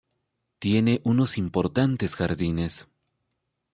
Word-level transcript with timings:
Tiene 0.57 0.99
unos 1.03 1.37
importantes 1.37 2.15
jardines. 2.15 2.87